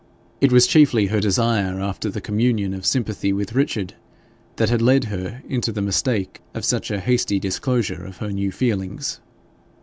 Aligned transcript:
It 0.41 0.51
was 0.51 0.65
chiefly 0.65 1.05
her 1.05 1.19
desire 1.19 1.79
after 1.79 2.09
the 2.09 2.21
communion 2.21 2.73
of 2.73 2.87
sympathy 2.87 3.31
with 3.31 3.53
Richard 3.53 3.93
that 4.55 4.71
had 4.71 4.81
led 4.81 5.03
her 5.03 5.43
into 5.47 5.71
the 5.71 5.83
mistake 5.83 6.41
of 6.55 6.65
such 6.65 6.89
a 6.89 6.99
hasty 6.99 7.37
disclosure 7.39 8.03
of 8.03 8.17
her 8.17 8.31
new 8.31 8.51
feelings. 8.51 9.19